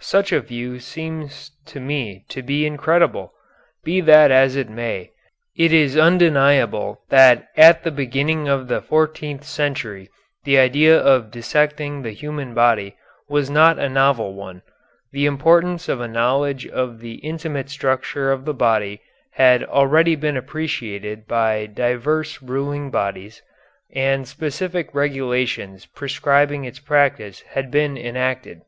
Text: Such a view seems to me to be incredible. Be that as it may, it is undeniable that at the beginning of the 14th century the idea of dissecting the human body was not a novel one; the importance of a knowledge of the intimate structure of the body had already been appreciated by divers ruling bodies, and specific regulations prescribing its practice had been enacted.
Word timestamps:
Such 0.00 0.32
a 0.32 0.40
view 0.40 0.78
seems 0.80 1.50
to 1.66 1.78
me 1.78 2.24
to 2.30 2.42
be 2.42 2.64
incredible. 2.64 3.34
Be 3.84 4.00
that 4.00 4.30
as 4.30 4.56
it 4.56 4.70
may, 4.70 5.10
it 5.58 5.74
is 5.74 5.94
undeniable 5.94 7.02
that 7.10 7.48
at 7.54 7.82
the 7.84 7.90
beginning 7.90 8.48
of 8.48 8.68
the 8.68 8.80
14th 8.80 9.44
century 9.44 10.08
the 10.44 10.56
idea 10.58 10.98
of 10.98 11.30
dissecting 11.30 12.00
the 12.00 12.12
human 12.12 12.54
body 12.54 12.96
was 13.28 13.50
not 13.50 13.78
a 13.78 13.90
novel 13.90 14.32
one; 14.32 14.62
the 15.12 15.26
importance 15.26 15.86
of 15.86 16.00
a 16.00 16.08
knowledge 16.08 16.66
of 16.66 17.00
the 17.00 17.16
intimate 17.16 17.68
structure 17.68 18.32
of 18.32 18.46
the 18.46 18.54
body 18.54 19.02
had 19.32 19.62
already 19.64 20.16
been 20.16 20.38
appreciated 20.38 21.26
by 21.26 21.66
divers 21.66 22.40
ruling 22.40 22.90
bodies, 22.90 23.42
and 23.94 24.26
specific 24.26 24.88
regulations 24.94 25.84
prescribing 25.84 26.64
its 26.64 26.78
practice 26.78 27.42
had 27.50 27.70
been 27.70 27.98
enacted. 27.98 28.62